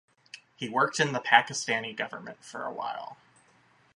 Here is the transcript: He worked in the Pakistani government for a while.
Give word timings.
He 0.55 0.67
worked 0.67 0.99
in 0.99 1.11
the 1.13 1.19
Pakistani 1.19 1.95
government 1.95 2.43
for 2.43 2.65
a 2.65 2.71
while. 2.73 3.17